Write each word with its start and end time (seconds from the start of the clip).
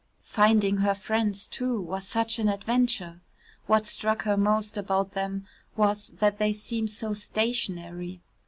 Finding 0.23 0.77
her 0.77 0.95
friends 0.95 1.45
too 1.45 1.79
was 1.79 2.07
such 2.07 2.39
an 2.39 2.47
adventure. 2.47 3.21
What 3.67 3.85
struck 3.85 4.23
her 4.23 4.35
most 4.35 4.75
about 4.75 5.11
them 5.11 5.45
was 5.75 6.07
that 6.17 6.39
they 6.39 6.53
seemed 6.53 6.89
so 6.89 7.13
stationary. 7.13 8.19